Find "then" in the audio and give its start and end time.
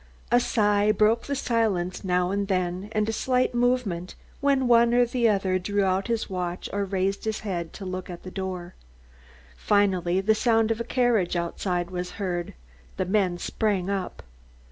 2.47-2.89